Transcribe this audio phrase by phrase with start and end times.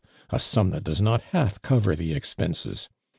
[0.31, 2.89] a sum that does not half cover the expenses!